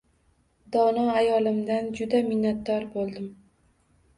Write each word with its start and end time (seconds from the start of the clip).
Dono 0.75 1.03
ayolimdan 1.19 1.91
juda 2.01 2.23
minnatdor 2.31 2.89
boʻldim 2.97 3.29